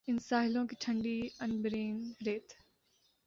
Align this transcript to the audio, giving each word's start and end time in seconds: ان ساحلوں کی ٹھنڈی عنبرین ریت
ان 0.07 0.17
ساحلوں 0.19 0.65
کی 0.67 0.75
ٹھنڈی 0.79 1.19
عنبرین 1.39 1.97
ریت 2.25 2.53